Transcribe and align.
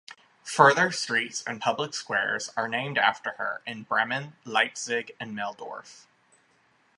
Further 0.55 0.91
streets 0.91 1.43
and 1.43 1.61
public 1.61 1.93
squares 1.93 2.49
are 2.57 2.67
named 2.67 2.97
after 2.97 3.33
her 3.33 3.61
in 3.67 3.83
Bremen, 3.83 4.33
Leipzig, 4.45 5.15
and 5.19 5.35
Meldorf. 5.35 6.07